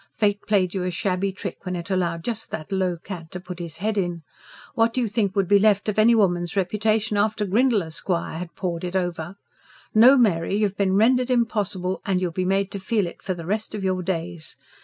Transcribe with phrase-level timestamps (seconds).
[0.17, 3.59] Fate played you a shabby trick when it allowed just that low cad to put
[3.59, 4.23] his head in.
[4.73, 8.55] What do you think would be left of any woman's reputation after Grindle Esquire had
[8.55, 9.35] pawed it over?
[9.93, 13.45] No, Mary, you've been rendered impossible; and you'll be made to feel it for the
[13.45, 14.55] rest of your days.